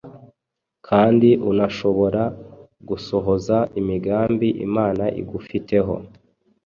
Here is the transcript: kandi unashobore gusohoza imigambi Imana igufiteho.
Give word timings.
kandi 0.87 1.29
unashobore 1.51 2.23
gusohoza 2.87 3.57
imigambi 3.79 4.47
Imana 4.67 5.03
igufiteho. 5.21 5.93